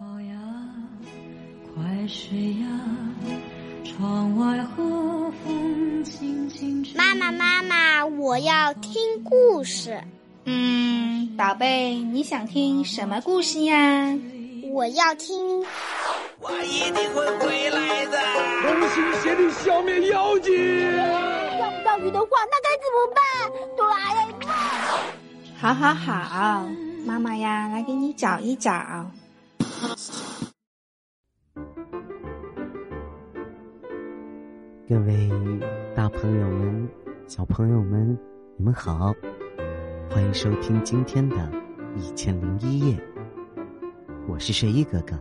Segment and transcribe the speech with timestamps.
[0.00, 0.34] 宝呀，
[1.72, 2.66] 快睡呀，
[3.84, 6.94] 窗外和风轻轻吹。
[6.96, 10.02] 妈妈，妈妈，我要听故事。
[10.46, 14.12] 嗯，宝贝，你想听什么故事呀？
[14.72, 15.64] 我要听。
[16.40, 18.18] 我一定会回来的。
[18.62, 20.52] 同心协力消灭妖精。
[21.56, 23.22] 钓不到鱼的话，那该怎么办？
[23.76, 24.52] 哆啦 A 梦。
[25.56, 26.66] 好好好，
[27.06, 29.08] 妈妈呀，来给你找一找。
[34.86, 35.30] 各位
[35.94, 36.86] 大朋友们、
[37.26, 38.18] 小朋友们，
[38.58, 39.14] 你们好，
[40.10, 41.36] 欢迎收听今天的
[41.96, 42.94] 《一千零一夜》，
[44.28, 45.18] 我是睡衣哥哥，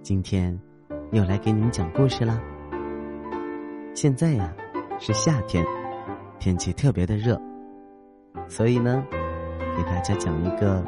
[0.00, 0.58] 今天
[1.12, 2.40] 又来给你们讲故事啦。
[3.94, 4.56] 现在呀
[4.98, 5.62] 是夏天，
[6.38, 7.38] 天气特别的热，
[8.48, 9.04] 所以呢，
[9.76, 10.82] 给大家讲一个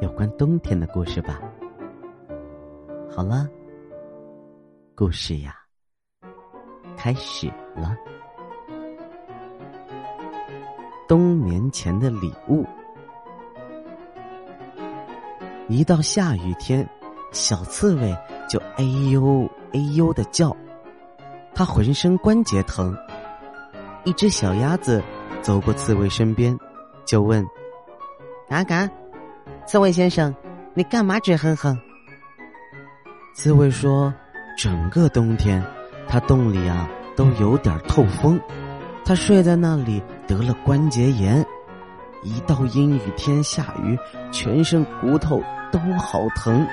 [0.00, 1.42] 有关冬天的故事吧。
[3.10, 3.48] 好了，
[4.94, 5.65] 故事呀。
[6.96, 7.96] 开始了。
[11.08, 12.64] 冬眠前的礼物。
[15.68, 16.88] 一到下雨天，
[17.32, 18.16] 小刺猬
[18.48, 20.56] 就哎呦哎呦的叫，
[21.54, 22.96] 它浑身关节疼。
[24.04, 25.02] 一只小鸭子
[25.42, 26.56] 走过刺猬身边，
[27.04, 27.44] 就问
[28.48, 28.88] ：“嘎嘎，
[29.66, 30.34] 刺猬先生，
[30.74, 31.76] 你干嘛直哼哼？”
[33.34, 34.14] 刺猬说
[34.56, 35.60] ：“整个冬天。”
[36.08, 38.40] 他洞里啊都有点透风，
[39.04, 41.44] 他睡在那里得了关节炎，
[42.22, 43.98] 一到阴雨天下雨，
[44.30, 46.66] 全身骨头都好疼。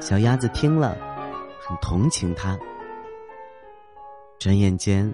[0.00, 0.96] 小鸭子听了，
[1.60, 2.58] 很同情他。
[4.38, 5.12] 转眼间，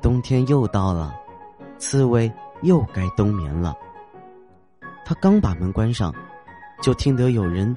[0.00, 1.14] 冬天又到了，
[1.78, 3.74] 刺猬又该冬眠了。
[5.04, 6.12] 他刚把门关上，
[6.82, 7.76] 就听得有人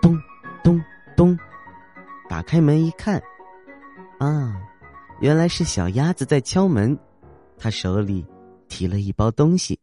[0.00, 0.16] 咚
[0.62, 0.82] 咚咚，
[2.40, 3.20] 打开门一看。
[4.18, 4.56] 啊，
[5.20, 6.98] 原来是小鸭子在敲门，
[7.58, 8.24] 他手里
[8.66, 9.78] 提了一包东西。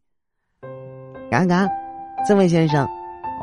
[1.29, 1.67] 嘎嘎，
[2.25, 2.87] 刺猬先生，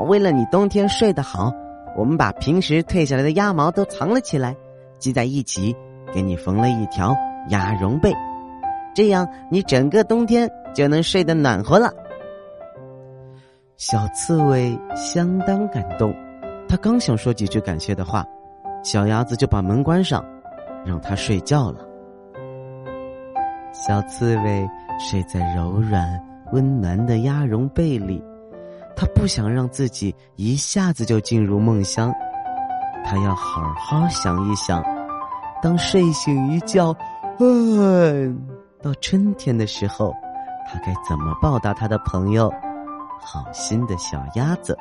[0.08, 1.52] 为了你冬天睡得好，
[1.96, 4.52] 我们把平时退下来的鸭毛都藏了起来，
[4.98, 5.76] 系在一起，
[6.12, 7.14] 给你缝了一条
[7.50, 8.12] 鸭绒被，
[8.96, 11.88] 这样你整个冬天就能睡得暖和了。
[13.76, 16.12] 小刺猬相当感动，
[16.68, 18.26] 他刚想说几句感谢的话，
[18.84, 20.24] 小鸭子就把门关上。
[20.84, 21.80] 让它睡觉了。
[23.72, 24.68] 小刺猬
[25.00, 26.22] 睡在柔软
[26.52, 28.22] 温暖的鸭绒被里，
[28.94, 32.12] 它不想让自己一下子就进入梦乡，
[33.02, 34.84] 它要好好想一想，
[35.62, 36.94] 当睡醒一觉，
[37.40, 38.38] 嗯，
[38.82, 40.14] 到春天的时候，
[40.66, 42.52] 它该怎么报答它的朋友，
[43.18, 44.76] 好心的小鸭子。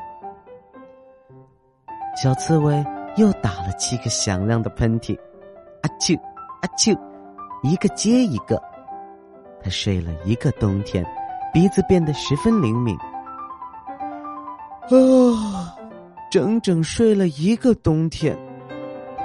[2.22, 2.85] 小刺猬
[3.16, 5.18] 又打了七个响亮的喷嚏。
[5.81, 6.19] 阿啾，
[6.62, 6.97] 阿啾，
[7.62, 8.62] 一个接一个，
[9.62, 11.06] 他睡了一个冬天，
[11.53, 12.97] 鼻子变得十分灵敏。
[14.90, 15.75] 啊，
[16.31, 18.38] 整整睡了一个冬天，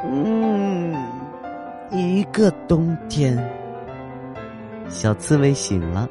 [0.05, 0.95] 嗯，
[1.91, 3.37] 一个冬天。
[4.89, 6.09] 小刺猬醒了，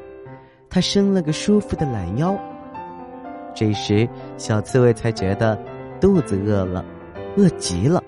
[0.68, 2.36] 它伸了个舒服的懒腰。
[3.54, 5.58] 这时，小刺猬才觉得
[6.00, 6.84] 肚子饿了，
[7.36, 8.02] 饿极了。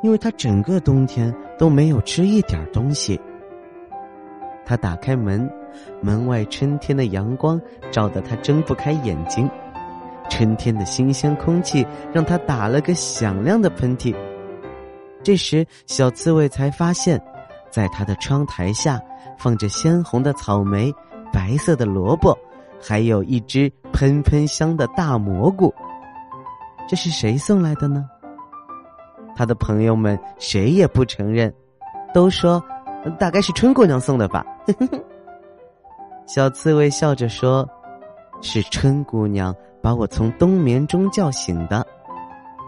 [0.00, 3.20] 因为他整个冬天都没有吃一点东西。
[4.64, 5.50] 他打开门，
[6.00, 7.60] 门外春天的阳光
[7.90, 9.50] 照得他睁不开眼睛，
[10.30, 14.14] 春天的新鲜空气让他打了个响亮的喷嚏。
[15.20, 17.20] 这时，小刺猬才发现，
[17.68, 19.00] 在他的窗台下
[19.36, 20.94] 放着鲜红的草莓、
[21.32, 22.38] 白色的萝卜，
[22.80, 25.74] 还有一只喷喷香的大蘑菇。
[26.88, 28.08] 这是谁送来的呢？
[29.38, 31.54] 他的朋友们谁也不承认，
[32.12, 32.60] 都说
[33.20, 34.44] 大概是春姑娘送的吧。
[36.26, 37.64] 小刺猬笑着说
[38.42, 41.86] ：“是春姑娘把我从冬眠中叫醒的，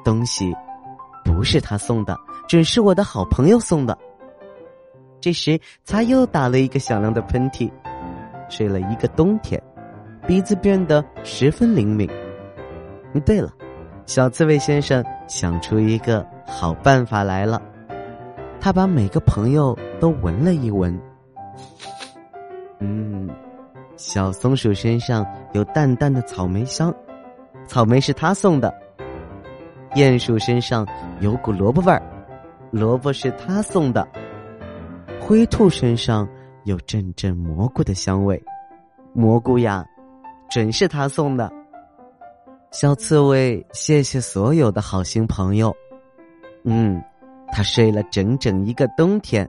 [0.05, 0.55] 东西
[1.25, 3.99] 不是她送的，准是我的好朋友送的。”
[5.21, 7.69] 这时，他又打了一个响亮的喷嚏，
[8.49, 9.61] 睡了一个冬天，
[10.25, 12.09] 鼻子变得十分灵敏。
[13.27, 13.53] 对了，
[14.07, 16.25] 小刺猬先生想出一个。
[16.51, 17.63] 好办法来了，
[18.61, 21.01] 他把每个朋友都闻了一闻。
[22.81, 23.31] 嗯，
[23.97, 26.93] 小松鼠身上有淡淡的草莓香，
[27.67, 28.75] 草莓是他送的。
[29.95, 30.87] 鼹鼠身上
[31.21, 32.03] 有股萝卜味儿，
[32.71, 34.07] 萝卜是他送的。
[35.21, 36.29] 灰兔身上
[36.65, 38.43] 有阵阵蘑菇的香味，
[39.13, 39.85] 蘑菇呀，
[40.51, 41.51] 准是他送的。
[42.71, 45.75] 小刺猬谢谢所有的好心朋友。
[46.65, 47.03] 嗯，
[47.53, 49.49] 他睡了整整一个冬天，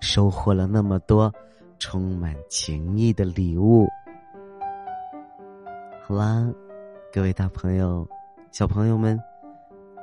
[0.00, 1.32] 收获了那么多
[1.78, 3.86] 充满情意的礼物。
[6.04, 6.44] 好啦，
[7.12, 8.06] 各位大朋友、
[8.50, 9.18] 小朋友们，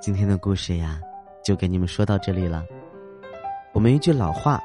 [0.02, 1.00] 今天的故事呀，
[1.44, 2.64] 就给你们说到这里了。
[3.74, 4.62] 我们一句老话，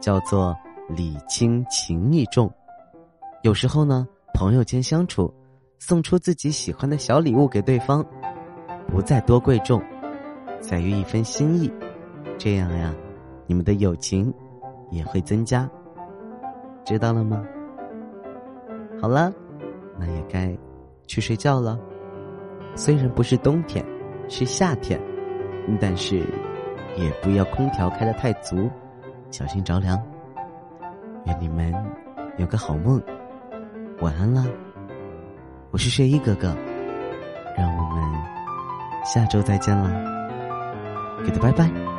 [0.00, 0.56] 叫做
[0.90, 2.52] “礼轻情意重”。
[3.42, 5.32] 有时候呢，朋友间相处，
[5.78, 8.04] 送出自己喜欢的小礼物给对方，
[8.88, 9.82] 不再多贵重，
[10.62, 11.70] 在于一份心意。
[12.38, 12.94] 这样呀，
[13.46, 14.32] 你们的友情
[14.90, 15.68] 也会增加。
[16.86, 17.44] 知道了吗？
[19.00, 19.30] 好了，
[19.98, 20.56] 那也该。
[21.08, 21.78] 去睡觉了，
[22.74, 23.84] 虽然不是冬天，
[24.28, 24.98] 是夏天，
[25.78, 26.20] 但是
[26.96, 28.70] 也不要空调开的太足，
[29.30, 30.00] 小心着凉。
[31.26, 31.74] 愿你们
[32.38, 33.02] 有个好梦，
[34.00, 34.46] 晚安啦！
[35.70, 36.56] 我是睡衣哥哥，
[37.58, 38.02] 让我们
[39.04, 39.90] 下周再见啦，
[41.24, 41.91] 给他拜拜。